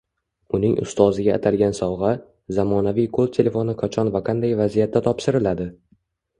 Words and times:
Uning 0.57 0.71
ustoziga 0.85 1.35
atalgan 1.39 1.77
sovgʻa– 1.81 2.15
zamonaviy 2.59 3.09
qoʻl 3.19 3.31
telefoni 3.37 3.79
qachon 3.85 4.13
va 4.19 4.25
qanday 4.33 4.59
vaziyatda 4.65 5.07
topshiriladi? 5.13 5.73